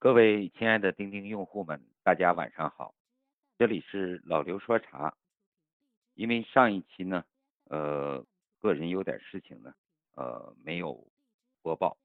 [0.00, 2.94] 各位亲爱的钉钉用户们，大家晚上好，
[3.58, 5.12] 这里是老刘说茶。
[6.14, 7.24] 因为上一期呢，
[7.64, 8.24] 呃，
[8.60, 9.74] 个人有点事情呢，
[10.14, 11.04] 呃，没有
[11.62, 11.98] 播报。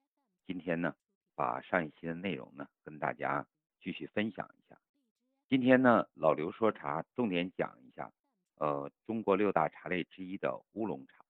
[0.48, 0.96] 今天呢，
[1.36, 3.46] 把上一期的内容呢，跟大家
[3.80, 4.76] 继续分享一下。
[5.48, 8.12] 今天呢，老刘说茶重点讲一下，
[8.56, 11.24] 呃，中国六大茶类之一的乌龙茶。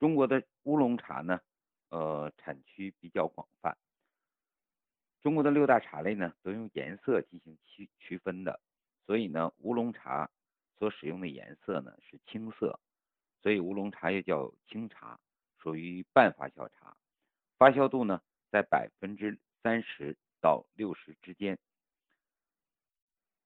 [0.00, 1.40] 中国的乌龙茶呢，
[1.90, 3.76] 呃，产区比较广泛。
[5.24, 8.60] 中国的六大茶类呢，都用颜色进行区区分的，
[9.06, 10.30] 所以呢，乌龙茶
[10.78, 12.78] 所使用的颜色呢是青色，
[13.40, 15.18] 所以乌龙茶又叫青茶，
[15.56, 16.94] 属于半发酵茶，
[17.56, 18.20] 发酵度呢
[18.50, 21.58] 在百分之三十到六十之间。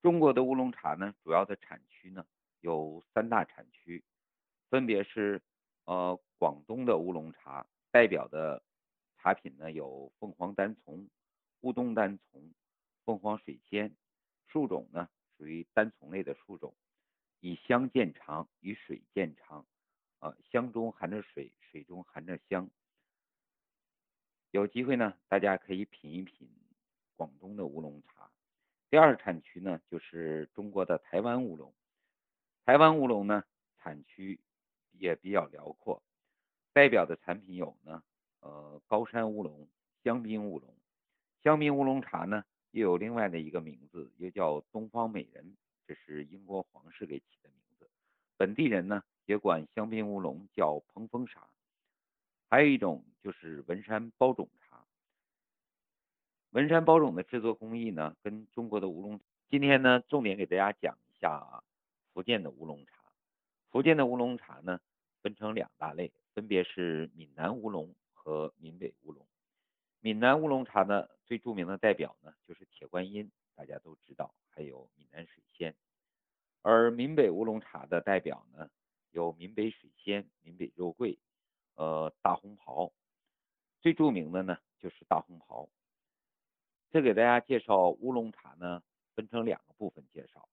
[0.02, 2.26] 中国的乌龙茶呢，主要的产区呢
[2.60, 4.02] 有三大产区，
[4.68, 5.40] 分别是
[5.84, 8.64] 呃广东的乌龙茶，代表的
[9.16, 11.08] 茶品呢有凤凰单丛。
[11.62, 12.54] 乌冬单丛、
[13.04, 13.96] 凤凰水仙，
[14.46, 16.74] 树种呢属于单丛类的树种，
[17.40, 19.66] 以香见长，以水见长，
[20.20, 22.70] 啊，香中含着水，水中含着香。
[24.52, 26.48] 有机会呢，大家可以品一品
[27.16, 28.30] 广东的乌龙茶。
[28.88, 31.74] 第二产区呢，就是中国的台湾乌龙。
[32.64, 33.44] 台湾乌龙呢，
[33.78, 34.40] 产区
[34.92, 36.02] 也比较辽阔，
[36.72, 38.02] 代表的产品有呢，
[38.40, 39.68] 呃，高山乌龙、
[40.04, 40.77] 香槟乌龙。
[41.42, 47.88] 香槟乌龙茶呢，又有另外的一个名字，又叫东方美人，这是英国皇室给起的名字。
[48.36, 51.48] 本地人呢，也管香槟乌龙叫蓬风茶。
[52.48, 54.84] 还有一种就是文山包种茶。
[56.50, 59.20] 文山包种的制作工艺呢，跟中国的乌龙。
[59.48, 61.62] 今天呢，重点给大家讲一下啊
[62.12, 63.04] 福建的乌龙茶。
[63.70, 64.80] 福建的乌龙茶呢，
[65.22, 69.26] 分成两大类，分别是闽南乌龙和闽北乌龙。
[70.00, 75.74] 闽南乌龙茶呢，最著名的代表呢就是铁观音，大家都知道，还有闽南水仙。
[76.62, 78.70] 而闽北乌龙茶的代表呢，
[79.10, 81.18] 有闽北水仙、闽北肉桂，
[81.74, 82.92] 呃，大红袍。
[83.80, 85.68] 最著名的呢就是大红袍。
[86.90, 88.82] 这给大家介绍乌龙茶呢，
[89.16, 90.48] 分成两个部分介绍。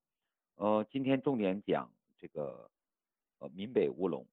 [0.56, 2.72] 呃，今天重点讲这个
[3.38, 4.26] 呃闽北乌龙，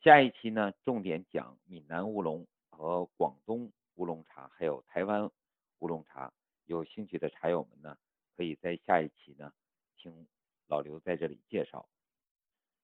[0.00, 3.70] 下一期呢重点讲闽南乌龙和广东。
[3.98, 5.28] 乌龙茶还有台湾
[5.80, 6.32] 乌龙茶，
[6.66, 7.98] 有兴趣的茶友们呢，
[8.36, 9.52] 可以在下一期呢
[9.96, 10.28] 听
[10.68, 11.88] 老刘在这里介绍。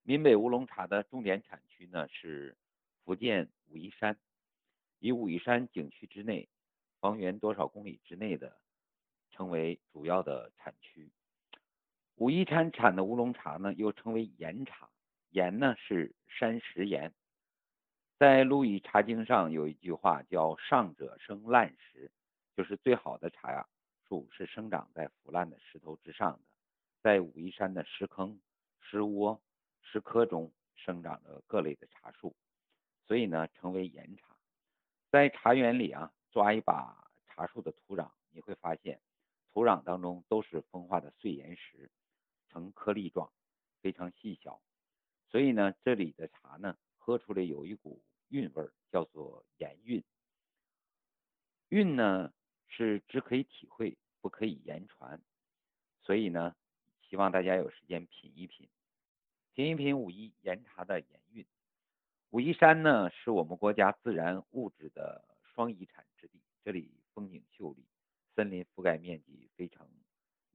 [0.03, 2.57] 闽北乌龙茶的重点产区呢是
[3.05, 4.17] 福建武夷山，
[4.99, 6.49] 以武夷山景区之内，
[6.99, 8.59] 方圆多少公里之内的
[9.31, 11.09] 称为主要的产区。
[12.15, 14.89] 武夷山产的乌龙茶呢又称为岩茶，
[15.29, 17.13] 岩呢是山石岩。
[18.17, 22.09] 在《陆羽茶经》上有一句话叫“上者生烂石”，
[22.55, 23.67] 就是最好的茶呀
[24.07, 26.39] 树是生长在腐烂的石头之上的。
[27.01, 28.39] 在武夷山的石坑、
[28.79, 29.41] 石窝、
[29.81, 32.33] 石刻中生长着各类的茶树，
[33.05, 34.37] 所以呢称为岩茶。
[35.11, 39.01] 在茶园里啊，抓一把茶树的土壤，你会发现
[39.51, 41.91] 土壤当中都是风化的碎岩石，
[42.47, 43.29] 呈颗粒状，
[43.81, 44.61] 非常细小。
[45.29, 46.77] 所以呢，这里的茶呢。
[47.05, 50.03] 喝出来有一股韵味儿，叫做言韵。
[51.69, 52.33] 韵呢
[52.67, 55.21] 是只可以体会，不可以言传。
[56.01, 56.55] 所以呢，
[57.07, 58.67] 希望大家有时间品一品，
[59.53, 61.45] 品一品武夷岩茶的言韵。
[62.31, 67.85] 武夷山呢是我们国家自然物质的双遗产之地，这里风景秀丽，
[68.33, 69.87] 森林覆盖面积非常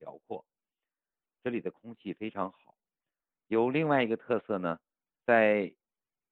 [0.01, 0.45] 辽阔，
[1.45, 2.77] 这里的空气非常好。
[3.47, 4.81] 有另外一个特色呢，
[5.25, 5.73] 在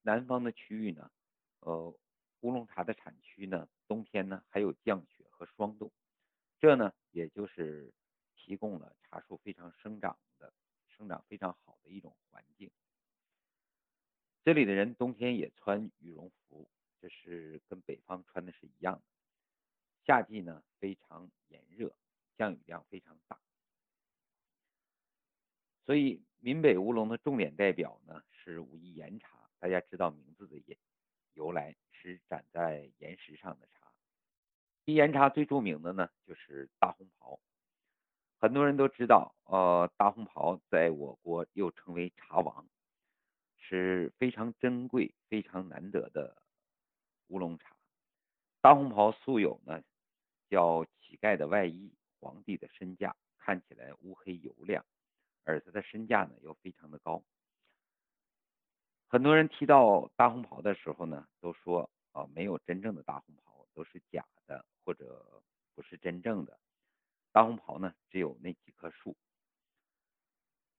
[0.01, 1.11] 南方的区域呢，
[1.59, 1.93] 呃，
[2.41, 5.91] 乌龙茶的产区呢，冬天呢还有降雪和霜冻，
[6.59, 7.93] 这呢也就是
[8.35, 10.53] 提供了茶树非常生长的、
[10.87, 12.71] 生长非常好的一种环境。
[14.43, 16.71] 这里的人冬天也穿羽绒服，
[17.01, 19.01] 这是跟北方穿的是一样的。
[20.05, 21.93] 夏季呢非常炎热，
[22.37, 23.37] 降雨量非常大，
[25.85, 29.38] 所以闽北乌龙的重点代表呢是武夷岩茶。
[29.59, 30.75] 大家知道名字的由
[31.33, 33.91] 由来是长在岩石上的茶。
[34.85, 37.39] 岩茶最著名的呢就是大红袍，
[38.39, 42.67] 很多人都知道，呃，大红袍在我国又称为茶王，
[43.57, 46.41] 是非常珍贵、非常难得的
[47.27, 47.75] 乌龙茶。
[48.61, 49.83] 大红袍素有呢
[50.49, 54.85] 叫乞丐的外衣、皇帝的身价，看起来乌黑油亮，
[55.43, 57.23] 而它的身价呢又非常的高。
[59.11, 65.41] 很多人提到大红袍的时候呢，都说啊没有真正的大红袍，都是假的或者
[65.73, 66.59] 不是真正的
[67.31, 69.17] 大红袍呢，只有那几棵树。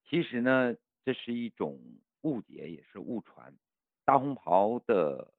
[0.05, 0.73] 其实呢，
[1.03, 1.77] 这是一种
[2.21, 3.53] 误解，也是误传。
[4.05, 5.33] 大红袍的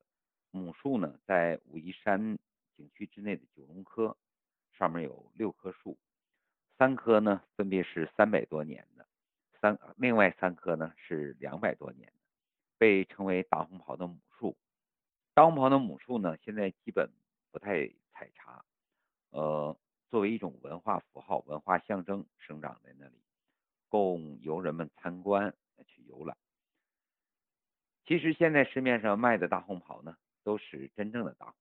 [0.50, 2.38] 母树呢，在武夷山
[2.76, 4.14] 景区之内的九龙科，
[4.76, 5.96] 上面有六棵树，
[6.76, 9.06] 三棵呢分别是三百多年的，
[9.60, 12.21] 三另外三棵呢是两百多年的，
[12.82, 14.56] 被称为大红袍的母树。
[15.34, 17.12] 大红袍的母树呢，现在基本
[17.52, 18.64] 不太采茶，
[19.30, 19.78] 呃，
[20.10, 23.22] 作为一种文化符号、文化象征生长在那里，
[23.88, 25.54] 供游人们参观
[25.86, 26.36] 去游览。
[28.04, 31.54] 其实现在市面上卖的大红袍呢，都是真正的大红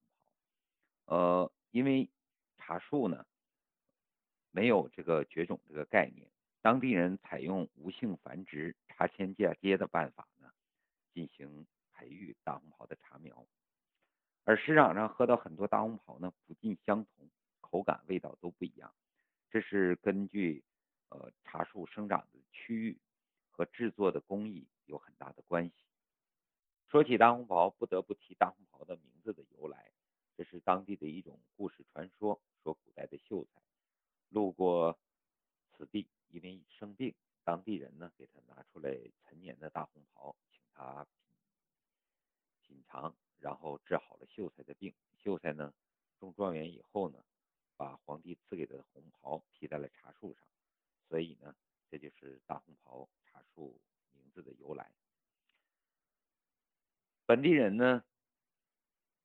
[1.05, 2.09] 袍，呃，因为
[2.57, 3.27] 茶树呢
[4.49, 6.31] 没有这个绝种这个概念，
[6.63, 10.27] 当地人采用无性繁殖、茶前嫁接的办法，
[11.13, 13.45] 进行培育大红袍的茶苗。
[14.43, 17.29] 而市场上喝到很多大红袍呢，不尽相同，
[17.59, 18.91] 口感、味道都不一样。
[19.51, 20.63] 这是根据
[21.09, 22.99] 呃茶树生长的区域
[23.51, 25.73] 和制作的工艺有很大的关系。
[26.87, 29.91] 说起大红袍，不得不提大红袍的名字的由来。
[30.35, 33.61] 这是当地的一种故事传说，说古代的秀才
[34.29, 34.97] 路过
[35.77, 37.13] 此地，因为生病，
[37.43, 41.05] 当地人呢给他拿出来陈年的大红袍，请他
[42.63, 43.15] 品尝。
[43.39, 44.93] 然后治好了秀才的病。
[45.17, 45.73] 秀才呢
[46.19, 47.25] 中状元以后呢，
[47.75, 50.47] 把皇帝赐给的红袍披在了茶树上，
[51.09, 51.55] 所以呢，
[51.89, 53.81] 这就是大红袍茶树
[54.11, 54.91] 名字的由来。
[57.31, 58.03] 本地人呢，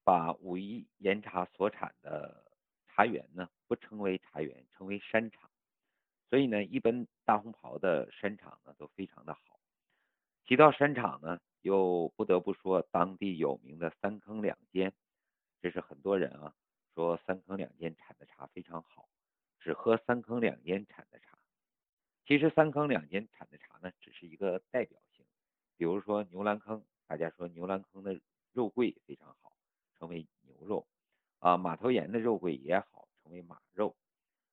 [0.04, 2.44] 把武夷岩茶所产的
[2.86, 5.50] 茶园呢，不称为茶园，称为山场。
[6.30, 9.58] 所以呢，一般大红袍的山场呢都非常的好。
[10.44, 11.40] 提到山场呢。
[11.62, 14.92] 又不得不说当地有名的三坑两间，
[15.60, 16.54] 这是很多人啊
[16.94, 19.08] 说三坑两间产的茶非常好，
[19.58, 21.36] 只喝三坑两间产的茶。
[22.24, 25.26] 其实三坑两间产的茶呢，只是一个代表性。
[25.76, 28.20] 比如说牛栏坑，大家说牛栏坑的
[28.52, 29.56] 肉桂非常好，
[29.98, 30.86] 称为牛肉
[31.38, 33.96] 啊；马头岩的肉桂也好，称为马肉。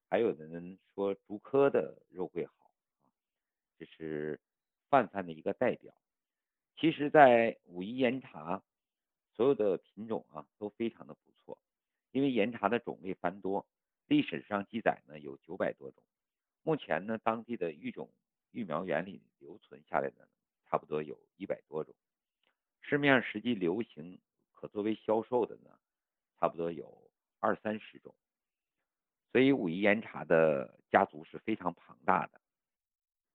[0.10, 3.10] 还有的人说竹科的肉桂好啊，
[3.80, 4.40] 这是
[4.90, 5.94] 泛泛的一个代表。
[6.76, 8.62] 其实，在武夷岩茶，
[9.34, 11.58] 所有的品种啊都非常的不错，
[12.12, 13.66] 因为岩茶的种类繁多，
[14.06, 16.04] 历史上记载呢有九百多种。
[16.62, 18.10] 目前呢，当地的育种
[18.52, 20.28] 育苗园里留存下来的
[20.66, 21.96] 差不多有一百多种，
[22.84, 24.20] 市面上实际流行
[24.52, 25.80] 可作为销售的呢，
[26.38, 27.10] 差不多有
[27.40, 28.14] 二三十种。
[29.32, 32.40] 所以武夷岩茶的家族是非常庞大的。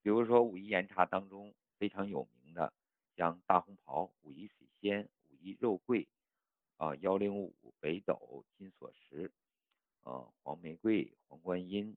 [0.02, 2.72] 比如说武夷岩茶当中非常有名的。
[3.16, 6.06] 像大红袍、武夷水仙、武夷肉桂，
[6.76, 9.32] 啊幺零五、北斗、金锁石，
[10.04, 11.96] 啊黄玫瑰、黄观音，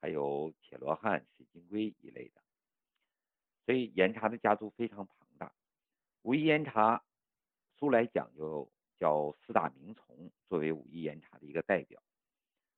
[0.00, 2.40] 还有铁罗汉、水晶龟一类的。
[3.66, 5.21] 所以岩茶的家族非常庞。
[6.22, 7.02] 武夷岩茶
[7.76, 12.00] 素来讲究叫四大名丛，作为武夷岩茶的一个代表，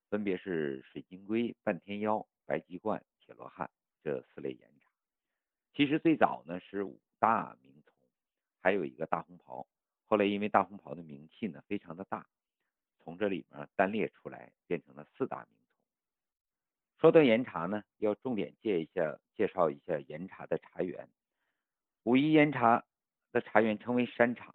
[0.08, 3.70] 分别是水晶龟、半天妖、白鸡冠、铁罗汉
[4.02, 4.90] 这四类岩茶。
[5.74, 7.92] 其实最早呢是五大名丛。
[8.62, 9.66] 还有一个大红袍，
[10.06, 12.26] 后来因为大红袍的名气呢非常的大，
[13.00, 15.76] 从这里面单列出来变成了四大名丛。
[16.96, 21.10] 说到岩茶呢，要重点介一下介绍一下岩茶的茶园。
[22.04, 22.82] 武夷岩茶
[23.34, 24.54] 的茶园称为山场，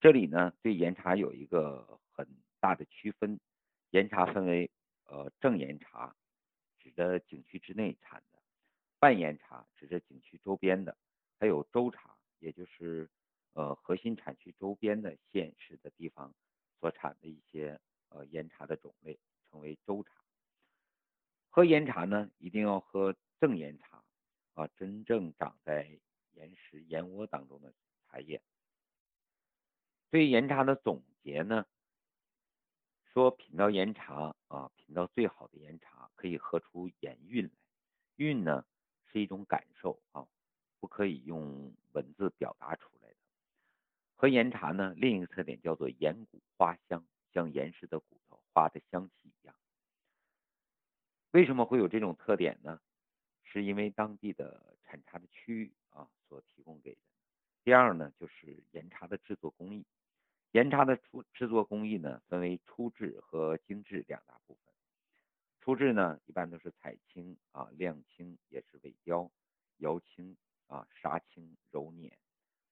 [0.00, 2.26] 这里呢对岩茶有一个很
[2.58, 3.38] 大的区分，
[3.90, 4.68] 岩茶分为
[5.04, 6.16] 呃正岩茶，
[6.80, 8.40] 指的景区之内产的；
[8.98, 10.96] 半岩茶指着景区周边的；
[11.38, 12.16] 还有周茶。
[12.40, 13.08] 也就是，
[13.54, 16.34] 呃，核心产区周边的县市的地方
[16.80, 20.12] 所产的一些呃岩茶的种类，称为州茶。
[21.48, 24.04] 喝岩茶呢，一定要喝正岩茶，
[24.54, 25.98] 啊，真正长在
[26.36, 27.74] 岩石岩窝当中的
[28.06, 28.40] 茶叶。
[30.10, 31.66] 对岩茶的总结呢，
[33.12, 37.50] 说品到岩茶啊，品到最好的岩茶，可以喝出岩韵来。
[38.14, 38.64] 韵呢，
[39.06, 40.28] 是一种感受啊。
[40.78, 43.16] 不可以用文字表达出来的。
[44.14, 49.56] 喝岩茶呢，另一个特点叫做岩骨花香，像岩石的骨头、花的香气一样。
[51.32, 52.80] 为什么会有这种特点呢？
[53.42, 57.00] 是因为当地的产茶的区域啊所提供给的。
[57.64, 59.84] 第二呢，就是岩茶的制作工艺。
[60.52, 64.74] 岩茶的出制作工艺呢，分为初制和精制两大部分。
[65.60, 69.30] 初制呢，一般都是采青啊、晾青，也是尾雕、
[69.78, 70.36] 摇青。
[70.68, 72.18] 啊，杀青、揉捻，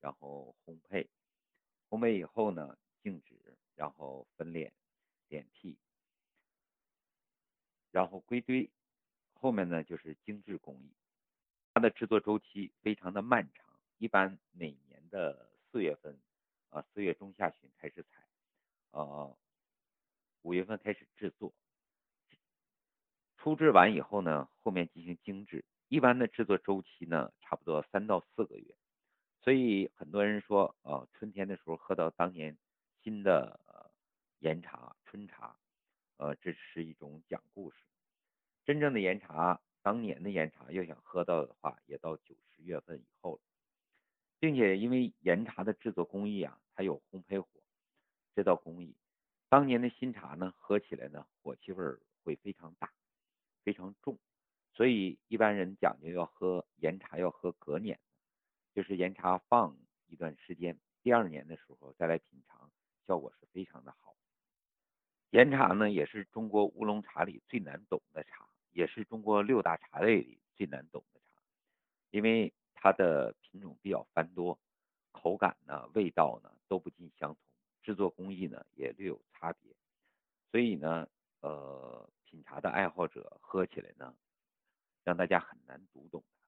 [0.01, 1.07] 然后烘焙，
[1.89, 4.73] 烘焙以后呢，静止，然后分敛、
[5.29, 5.77] 点剔。
[7.93, 8.69] 然后归堆，
[9.35, 10.93] 后面呢就是精制工艺。
[11.75, 16.17] 它的制作周期非常的漫长，一般每年的四月份，
[16.71, 18.25] 啊四月中下旬开始采，
[18.93, 19.37] 呃
[20.43, 21.53] 五月份开始制作，
[23.37, 25.65] 初制完以后呢，后面进行精制。
[25.89, 28.77] 一般的制作周期呢，差不多三到四个月。
[29.43, 32.57] 所以很多人说，呃春天的时候喝到当年
[33.03, 33.91] 新的
[34.39, 35.59] 岩茶、春茶，
[36.19, 37.79] 呃这是一种讲故事。
[38.65, 39.61] 真正的岩茶。
[39.85, 43.43] 当年的岩茶要想喝到的话，也到九十月份以后了，
[44.41, 47.47] 并且因为岩茶的制作工艺啊，它有烘焙火
[48.35, 48.97] 这道工艺，
[49.51, 51.85] 当年的新茶呢，喝起来呢，火气味
[52.23, 52.91] 会非常大，
[53.63, 54.19] 非常重，
[54.73, 58.01] 所以一般人讲究要喝岩茶要喝隔年，
[58.73, 59.77] 就是岩茶放
[60.07, 62.73] 一段时间，第二年的时候再来品尝，
[63.07, 64.17] 效果是非常的好。
[65.29, 68.49] 岩茶呢，也是中国乌龙茶里最难懂的茶。
[68.75, 71.41] 也是中国六大茶类里最难懂的茶，
[72.11, 74.59] 因为它的品种比较繁多，
[75.13, 77.39] 口感呢、味道呢都不尽相同，
[77.83, 79.75] 制作工艺呢也略有差别，
[80.51, 81.09] 所以呢，
[81.41, 84.15] 呃，品茶的爱好者喝起来呢，
[85.05, 86.43] 让大家很难读懂它。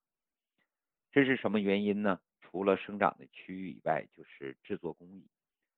[1.13, 2.21] 这是什么原因呢？
[2.41, 5.29] 除了生长的区域以外，就是制作工艺，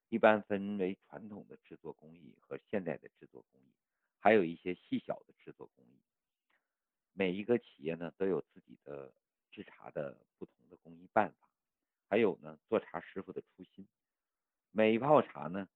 [0.09, 3.73] 一般分为传统的制作工艺和现代的制作工艺，
[4.19, 6.00] 还有一些细小的制作工艺。
[7.18, 9.12] 每一个企业呢都有自己的
[9.50, 11.48] 制茶的不同的工艺办法，
[12.08, 13.88] 还有呢做茶师傅的初心。
[14.70, 15.68] 每一泡茶呢，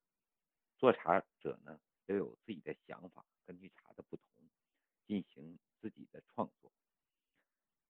[0.79, 4.25] 做茶者呢都有自己的想法，根据茶的不同
[5.09, 6.71] 进行自己的创作。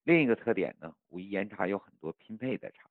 [0.01, 2.89] 另一个特点呢，武夷岩茶有很多拼配的茶。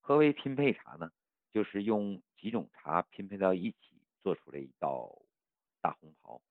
[0.00, 1.12] 何为拼配茶呢？
[1.52, 5.22] 就是用几种茶拼配到一起做出了一道
[5.80, 6.42] 大红袍。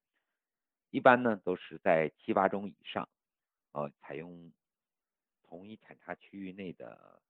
[0.90, 3.10] 一般呢都是在七八种以上。
[3.74, 4.52] 呃，采用
[5.44, 7.22] 同一产茶区域内的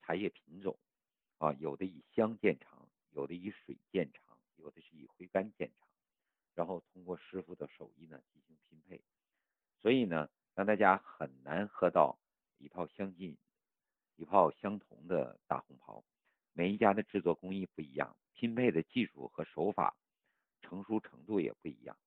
[0.00, 0.78] 茶叶品种，
[1.38, 5.88] 啊，有的以香见长，有的以水见长，有的是以回甘见长，
[6.54, 9.02] 然后通过师傅的手艺呢进行拼配，
[9.80, 12.16] 所以呢，让大家很难喝到
[12.58, 13.36] 一泡相近、
[14.14, 16.04] 一泡相同的大红袍。
[16.52, 19.96] 每一家的制作工艺不一样，拼配的技术和手法
[20.60, 21.98] 成熟程度也不一样，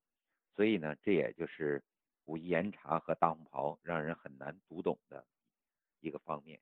[0.55, 1.83] 所以呢，这也就是。
[2.25, 5.25] 武夷岩茶和大红袍让人很难读懂的
[5.99, 6.59] 一个方面。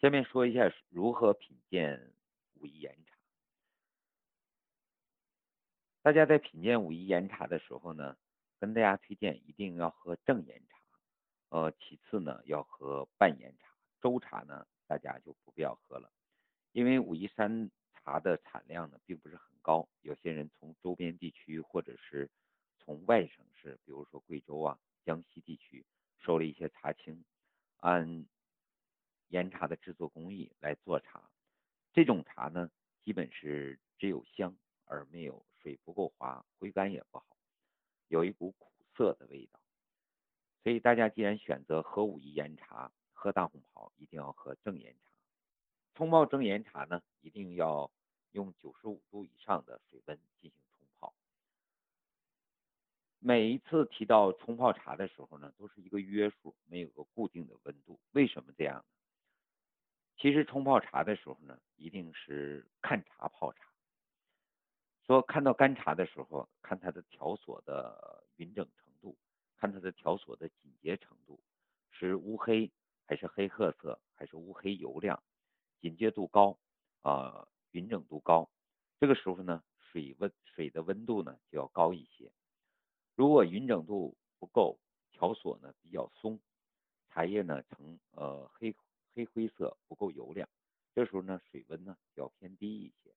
[0.00, 2.12] 下面说一下如何品鉴
[2.54, 3.16] 武夷岩茶。
[6.02, 8.16] 大家在品鉴武夷岩茶的时候呢，
[8.58, 10.76] 跟大家推荐一定要喝正岩茶，
[11.50, 16.10] 呃，其次呢要喝半岩茶，周茶呢大家就不必要喝了，
[16.72, 22.28] 因为武夷山茶的产量呢并不是很高，有些人从周边地区或者是。
[22.84, 25.84] 从外省市，比如说贵州啊、江西地区
[26.18, 27.24] 收了一些茶青，
[27.76, 28.26] 按
[29.28, 31.30] 岩茶的制作工艺来做茶。
[31.92, 32.70] 这种茶呢，
[33.04, 37.36] 基本是只有香而没有水不够滑，回甘也不好，
[38.08, 39.60] 有一股苦涩的味道。
[40.62, 45.00] 所以大家既然选择喝武夷岩茶、喝大红袍，一定要喝正岩茶。
[45.94, 47.90] 冲泡正岩茶呢，一定要
[48.32, 50.69] 用九十五度以上的水温进行。
[53.22, 58.00] 每一次提到冲泡茶的时候呢，都是一个约束，没有个固定的温度。
[58.12, 58.84] 为什么这样呢？
[60.16, 63.68] 其实冲泡茶的时候呢，一定是看茶泡茶。
[65.06, 69.14] 说看到干茶的时候，看它的条索的匀整程度，
[69.58, 71.38] 看它的条索的紧结程度，
[71.90, 72.70] 是乌黑
[73.04, 75.22] 还是黑褐色，还是乌黑油亮，
[75.82, 76.58] 紧结度高
[77.02, 78.48] 啊，匀整度高。
[78.98, 82.32] 这个时候呢，水温水的温度呢就要高一些。
[83.20, 84.78] 如果匀整度不够，
[85.12, 86.40] 条索呢比较松，
[87.10, 88.74] 茶叶呢呈呃黑
[89.14, 90.48] 黑灰色，不够油亮，
[90.94, 93.12] 这时候呢水温呢要偏低一些。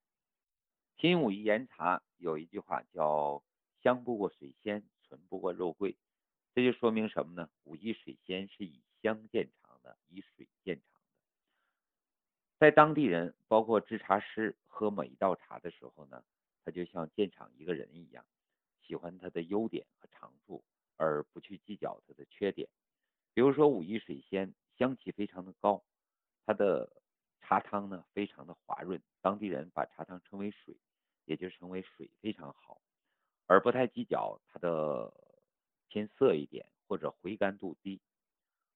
[0.97, 3.41] 新武夷岩茶有一句话叫
[3.81, 5.95] “香不过水仙，醇不过肉桂”，
[6.53, 7.49] 这就说明什么呢？
[7.63, 11.07] 武夷水仙是以香见长的，以水见长的。
[12.59, 16.25] 在当地人，包括制茶师喝每一道茶的时候呢，
[16.65, 18.25] 他就像鉴赏一个人一样。
[18.85, 20.63] 喜欢它的优点和长处，
[20.97, 22.69] 而不去计较它的缺点。
[23.33, 25.83] 比如说武夷水仙，香气非常的高，
[26.45, 27.01] 它的
[27.41, 30.77] 茶汤呢非常的滑润，当地人把茶汤称为水，
[31.25, 32.81] 也就称为水非常好，
[33.47, 35.13] 而不太计较它的
[35.87, 37.99] 偏涩一点或者回甘度低。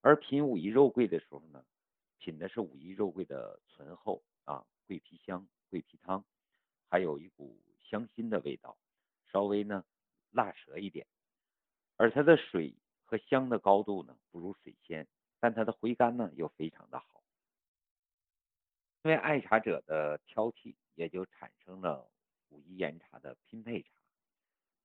[0.02, 1.66] 而品武夷肉桂的时候呢，
[2.18, 6.24] 品的是武夷肉桂的醇厚啊，桂皮香、桂皮汤，
[6.90, 8.78] 还有一股香辛的味道，
[9.32, 9.84] 稍微呢。
[10.38, 11.08] 辣舌一点，
[11.96, 12.76] 而它的水
[13.06, 15.08] 和香的高度呢不如水仙，
[15.40, 17.24] 但它的回甘呢又非常的好。
[19.02, 22.12] 因为爱茶者的挑剔，也就产生了
[22.50, 23.90] 武夷岩茶的拼配茶。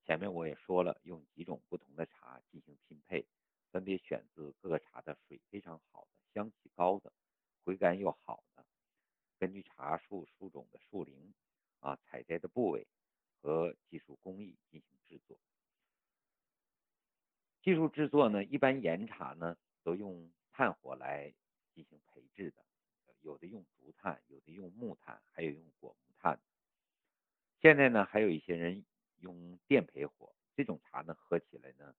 [0.06, 3.26] 前面我也说了，用几种不同的茶进行拼配，
[3.70, 7.12] 分别选自各个茶的水非常好的、香气高的、
[7.62, 8.64] 回甘又好的，
[9.38, 11.34] 根据茶树树种的树龄
[11.80, 12.86] 啊、采摘的部位
[13.40, 15.38] 和技术工艺进行制作。
[17.60, 21.34] 技术制作呢，一般岩茶呢都用炭火来
[21.74, 22.64] 进行焙制的，
[23.20, 26.40] 有的用竹炭，有的用木炭，还有用果木炭。
[27.60, 28.84] 现在呢，还有一些人。
[29.18, 31.94] 用电焙火，这种茶呢，喝起来呢，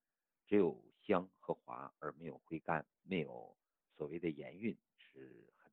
[0.46, 3.56] 只有香和滑，而没有回甘，没有
[3.96, 5.72] 所谓的盐韵，是很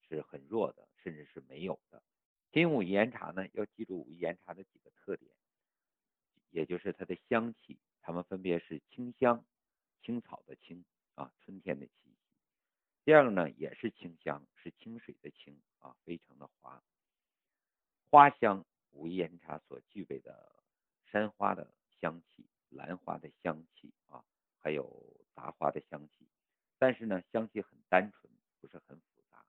[0.00, 2.02] 是很弱的，甚至是没有的。
[2.52, 5.30] 金武岩茶呢，要记住武夷岩茶的几个特点，
[6.50, 9.44] 也就是它的香气，它们分别是清香，
[10.02, 12.16] 青草的青啊，春天的气息。
[13.04, 16.82] 第二个呢，也是清香，是清水的清啊，非常的滑，
[18.10, 18.64] 花香。
[18.92, 20.52] 武夷岩茶所具备的
[21.04, 24.24] 山花的香气、兰花的香气啊，
[24.58, 26.26] 还有杂花的香气，
[26.76, 29.44] 但是呢，香气很单纯，不是很复杂。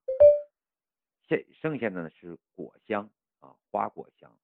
[1.28, 4.38] 剩剩下的呢是果香啊，花果香。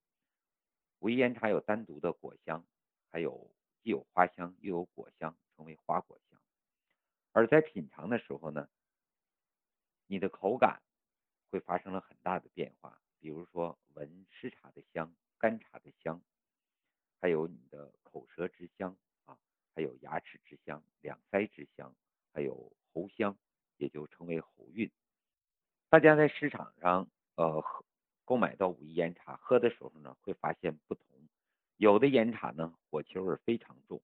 [1.00, 2.66] 武夷岩茶有单独的果香，
[3.10, 6.42] 还有既有花香又有果香，称为花果香。
[7.32, 8.68] 而在品尝的时候呢，
[10.08, 10.82] 你的口感
[11.52, 13.00] 会发生了很大的变化。
[13.20, 16.22] 比如说，闻湿茶的香、干茶的香，
[17.20, 19.38] 还有你的口舌之香啊，
[19.74, 21.96] 还有牙齿之香、两腮之香，
[22.32, 23.38] 还有喉香，
[23.78, 24.92] 也就称为喉韵。
[25.90, 27.62] 大家在市场上呃
[28.28, 31.06] 购买到武夷岩茶喝的时候呢，会发现不同。
[31.78, 34.02] 有的岩茶呢，火气味非常重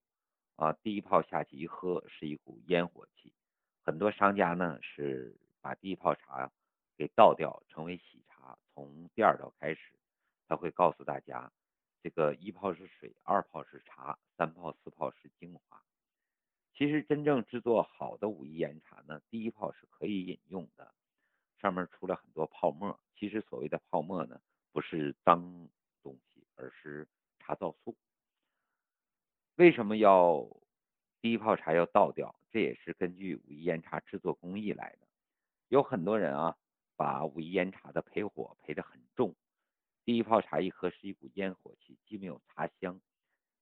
[0.56, 3.34] 啊，第一泡下去一喝是一股烟火气。
[3.82, 6.50] 很多商家呢是把第一泡茶
[6.96, 8.58] 给倒掉，成为喜茶。
[8.74, 10.00] 从第二道开始，
[10.48, 11.52] 他会告诉大家，
[12.02, 15.84] 这个一泡是水，二泡是茶，三泡四泡是精华。
[16.74, 20.94] 其实真正制作好的武夷岩茶呢，第一泡是可以饮用的，
[21.60, 22.98] 上面出了很多泡沫。
[23.16, 25.70] 其实所谓的泡沫呢，不是脏
[26.02, 27.08] 东西，而是
[27.40, 27.96] 茶皂素。
[29.56, 30.48] 为什么要
[31.22, 32.36] 第一泡茶要倒掉？
[32.52, 35.08] 这也是根据武夷岩茶制作工艺来的。
[35.70, 36.58] 有很多人啊。
[36.96, 39.36] 把武夷岩茶的焙火焙得很重，
[40.06, 43.02] 第一泡茶一喝是一股烟火气，既没有茶香，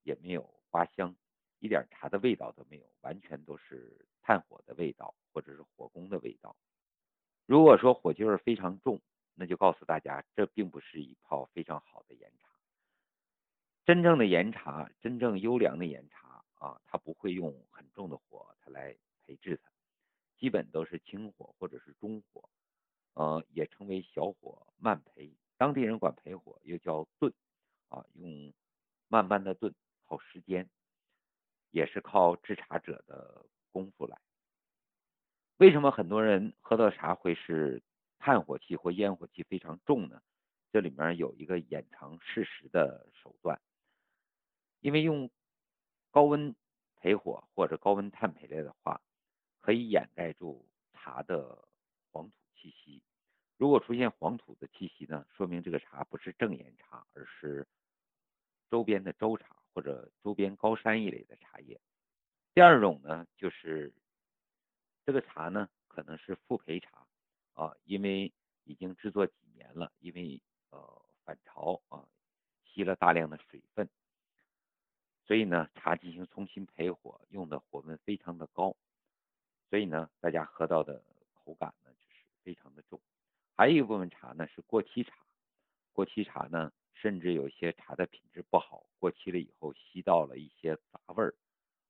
[0.04, 1.16] 也没有花香，
[1.60, 6.58] 一点茶的味道都没有，完全都是炭火的味道或者是火攻的味道。
[7.46, 9.02] 如果说火气味非常重，
[9.36, 12.50] 那就告诉大家，这并不是一泡非常好的岩茶。
[13.86, 19.72] 真正的岩茶，真正优良的岩茶啊，它不会用很重的火它来培制它，
[20.38, 22.50] 基本都是轻火或者是中火。
[23.14, 27.34] 呃，也称为小火慢培，当地人管培火又叫炖，
[27.90, 28.54] 啊，用
[29.10, 30.70] 慢慢的炖，靠时间，
[31.72, 34.18] 也是靠制茶者的功夫来。
[35.58, 37.84] 为什么很多人喝到茶会是
[38.22, 40.22] 炭火气或烟火气非常重呢？
[40.72, 43.60] 这里面有一个掩藏事实的手段，
[44.80, 45.30] 因为用
[46.10, 46.56] 高温
[47.02, 49.02] 焙火或者高温炭焙类的话，
[49.60, 51.68] 可以掩盖住茶的
[52.12, 52.36] 黄土。
[52.62, 53.02] 气息，
[53.58, 57.68] 如果出现黄土的气息呢，说明这个茶不是正岩茶，而是
[58.70, 61.82] 周边的周茶或者周边高山一类的茶叶。
[62.54, 63.92] 第二种呢，就是
[65.08, 67.08] 这个茶呢可能是复焙茶，
[67.92, 68.32] 因为
[68.64, 72.08] 已经制作几年了，因为呃反潮啊
[72.64, 73.90] 吸了大量的水分，
[75.26, 78.78] 所以呢茶进行重新焙火，用的火温非常的高，
[79.70, 82.22] 所以呢大家喝到的口感呢就是。
[82.44, 83.00] 非常的重，
[83.56, 85.14] 还有一部分茶呢是过期茶，
[85.94, 91.36] 过期茶呢甚至有些茶的品质不好，过期了以后吸到了一些杂味儿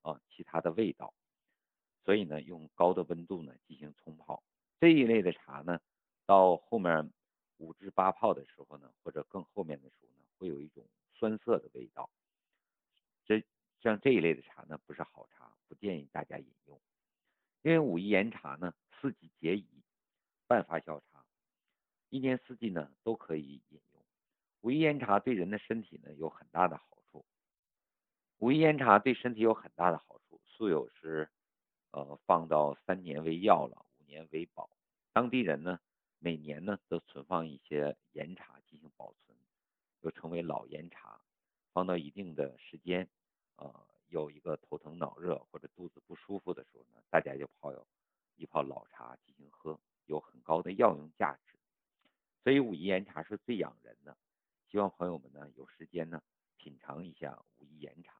[0.02, 1.14] 啊，其他的味道，
[2.04, 4.44] 所以呢用高的温度呢进行冲泡，
[4.82, 5.80] 这一类的茶呢
[6.32, 7.12] 到后面
[7.58, 12.10] 五至八泡的时候呢，或者更后面的时候呢，会有一种酸涩的味道，
[13.26, 13.44] 这
[13.82, 16.80] 像这一类的茶呢不是好茶，不建议大家饮用，
[17.64, 19.68] 因为武夷岩茶呢四季皆宜。
[20.48, 21.26] 半发酵茶，
[22.08, 24.06] 一年四季呢都可以饮用。
[24.62, 27.26] 武夷岩茶对人的身体呢有很大的好处。
[28.38, 31.30] 武夷岩茶对身体有很大的好处，素有是
[31.92, 34.70] 呃放到三年为药了，五年为宝。
[35.12, 35.78] 当地人呢
[36.24, 39.36] 每年呢都存放一些岩茶进行保存，
[40.02, 41.20] 又称为老岩茶，
[41.74, 43.10] 放到一定的时间，
[43.56, 47.74] 呃有一个头疼脑热或者肚子不舒服的时候呢，大家就泡
[48.36, 51.58] 一泡老茶进行喝，有很高的药用价值。
[52.44, 54.16] 所以武夷岩茶是最养人的。
[54.70, 56.22] 希望朋友们呢有时间呢
[56.58, 58.14] 品尝一下武夷岩茶。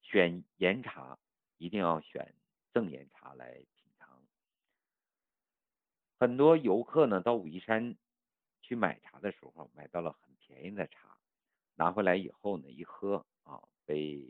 [0.00, 1.18] 选岩茶
[1.58, 2.36] 一定要选
[2.72, 3.64] 正岩茶来。
[6.18, 7.96] 很多游客呢到武夷山
[8.62, 11.18] 去买茶的时候，买到了很便宜的茶，
[11.74, 14.26] 拿回来以后呢一喝啊，被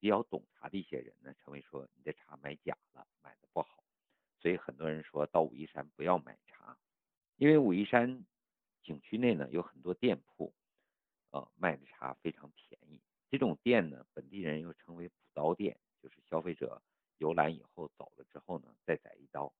[0.00, 3.84] 比较懂茶的一些人呢称为说你的茶买假了，买的不好。
[4.40, 6.78] 所以很多人说到武夷山不要买茶，
[7.36, 8.24] 因为武夷山
[8.82, 10.54] 景区内呢有很多店铺，
[11.30, 13.02] 呃卖的茶非常便宜。
[13.30, 16.80] 这种店呢，本地人又称为补刀店，就是消费者
[17.18, 19.52] 游览以后走了之后呢，再宰一刀，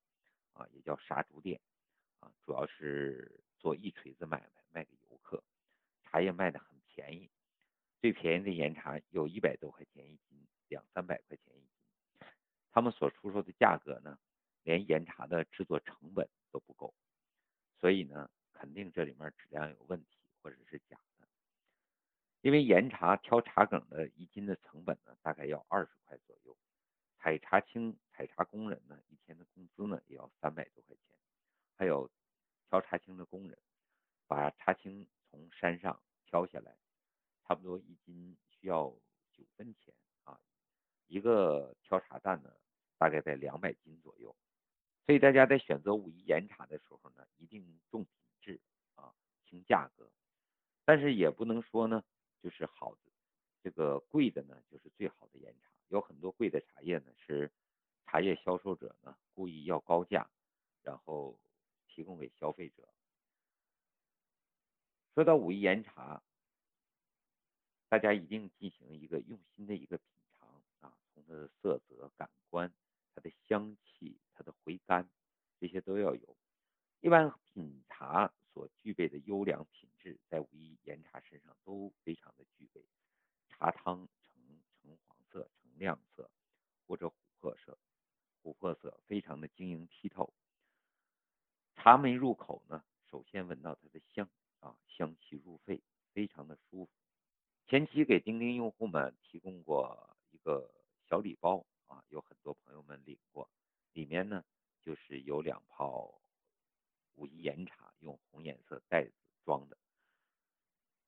[0.58, 1.60] 啊，也叫杀猪店，
[2.18, 5.42] 啊，主要是做一锤子买卖，卖给游客。
[6.02, 7.30] 茶叶卖的很便宜，
[8.00, 12.28] 最便宜的岩茶有一百多块钱一斤，两三百块钱一斤。
[12.72, 14.18] 他们所出售的价格呢，
[14.64, 16.92] 连岩茶的制作成本都不够，
[17.78, 21.28] 所以呢，肯定这里面质量有问题，或者是假的。
[22.40, 26.56] 因为岩茶挑茶梗的一斤的成本呢，大概要二十块左右。
[27.20, 31.16] 采茶青、采茶工人呢，一天的工资呢也要三百多块钱。
[31.76, 32.10] 还有
[32.68, 33.56] 挑茶青的工人，
[34.26, 36.76] 把茶青从山上挑下来，
[37.44, 38.92] 差不多一斤需要
[39.30, 40.40] 九分钱啊。
[41.06, 42.52] 一个挑茶担呢，
[42.96, 44.34] 大概在两百斤左右。
[45.06, 48.60] 所以大家在选择武夷岩茶的时候呢，一定重品质
[48.96, 50.10] 啊，轻价格。
[50.84, 52.02] 但是也不能说呢。
[52.40, 53.00] 就是好的，
[53.64, 55.68] 这个贵的呢，就是最好的岩茶。
[55.88, 57.50] 有很多贵的茶叶呢，是
[58.08, 60.30] 茶叶销售者呢故意要高价，
[60.82, 61.38] 然后
[61.86, 62.88] 提供给消费者。
[65.14, 66.22] 说到武夷岩茶，
[67.90, 70.06] 大家一定进行一个用心的一个品
[70.38, 70.48] 尝
[70.80, 72.72] 啊，从它的色泽、感官、
[73.14, 75.08] 它的香气、它的回甘，
[75.60, 76.36] 这些都要有。
[77.00, 78.32] 一般品茶。
[78.54, 82.84] 所具备的优良品质，在武夷岩茶身上都非常的具备。
[83.48, 86.28] 茶汤呈橙黄色、呈亮色
[86.84, 87.78] 或者琥珀色，
[88.42, 90.32] 琥珀色非常的晶莹剔透。
[91.76, 94.28] 茶没入口呢，首先闻到它的香
[94.60, 95.80] 啊，香气入肺，
[96.12, 96.90] 非常的舒服。
[97.66, 100.70] 前期给钉钉用户们提供过一个
[101.08, 103.50] 小礼包啊，有很多朋友们领过，
[103.92, 104.44] 里面呢
[104.82, 106.20] 就是有两泡。
[107.16, 109.12] 武夷岩茶用红颜色袋子
[109.44, 109.76] 装的，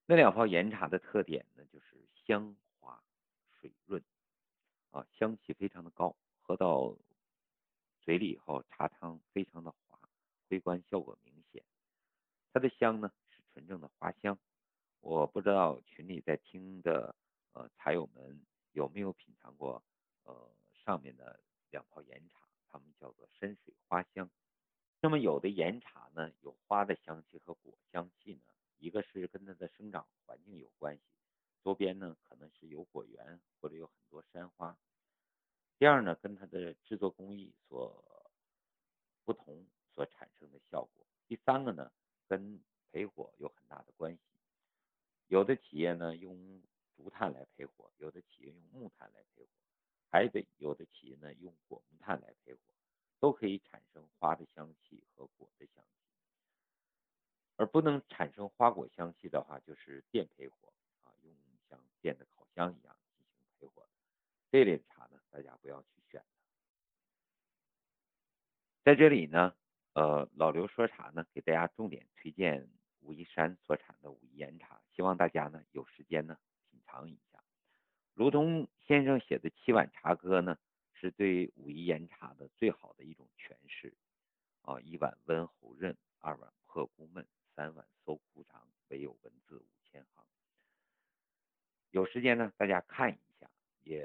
[0.07, 3.01] 那两泡岩茶的特点呢，就是香滑、
[3.53, 4.03] 水润，
[4.90, 6.97] 啊，香气非常的高，喝到
[8.01, 10.01] 嘴里以后，茶汤非常的滑，
[10.49, 11.62] 回甘效果明显。
[12.53, 14.37] 它的香呢是纯正的花香，
[14.99, 17.14] 我不知道群里在听的
[17.53, 19.81] 呃茶友们有没有品尝过
[20.25, 20.51] 呃
[20.85, 21.38] 上面的
[21.71, 24.29] 两泡岩茶，它们叫做深水花香。
[25.03, 31.03] 那么有的岩茶呢，有花的香气和果香气呢，一个是跟它的生长环有关系，
[31.63, 34.77] 周边呢可能是有果园或者有很多山花。
[35.79, 38.31] 第二呢，跟它的制作工艺所
[39.25, 41.07] 不同所产生的效果。
[41.27, 41.91] 第三个呢，
[42.27, 44.21] 跟焙火有很大的关系。
[45.29, 46.63] 有的企业呢用
[46.97, 49.49] 竹炭来焙火，有的企业用木炭来焙火，
[50.11, 52.61] 还得有的企业呢用果木炭来焙火。
[53.21, 56.00] 都可以产生花的香气和果的香气，
[57.61, 61.31] 而不能产生花果香气的话，就是电焙火啊，用
[61.68, 63.87] 像电的烤箱一样进行焙火
[64.51, 66.25] 这类茶呢，大家不要去选。
[68.83, 69.55] 在这里呢，
[69.92, 72.66] 呃，老刘说茶呢，给大家重点推荐
[73.01, 76.38] 武夷山所产的武夷岩茶，希望大家呢有时间呢
[76.70, 77.44] 品尝一下。
[78.14, 80.57] 卢同先生写的《七碗茶歌》呢。
[80.92, 83.94] 是对武夷岩茶的最好的一种诠释
[84.61, 84.79] 啊！
[84.83, 90.27] 一碗温喉润，二碗破骨闷，三碗搜枯肠，唯有文字五千行。
[91.90, 93.50] 有时间呢，大家看一下，
[93.83, 94.05] 也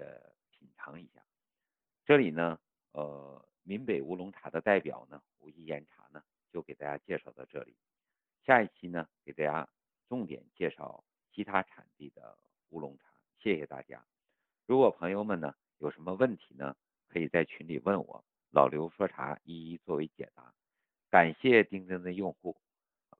[0.50, 1.24] 品尝一下。
[2.04, 2.60] 这里呢，
[2.94, 7.76] 呃，闽北乌龙茶的代表呢，武夷岩茶呢，就给大家介绍到这里。
[8.44, 9.70] 下一期呢，给大家
[10.08, 12.38] 重点介绍其他产地的
[12.70, 13.12] 乌龙茶。
[13.40, 14.04] 谢谢大家。
[14.66, 16.76] 如果朋友们呢有什么问题呢？
[17.08, 20.54] 可以在群里问我，老刘说茶一一作为解答。
[21.10, 22.58] 感谢钉钉的用户，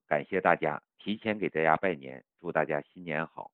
[0.08, 3.52] 感谢大家，提前给大家拜年，祝大家新年好。